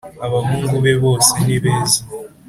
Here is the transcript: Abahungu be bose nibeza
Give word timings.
Abahungu 0.25 0.75
be 0.83 0.93
bose 1.03 1.31
nibeza 1.45 1.99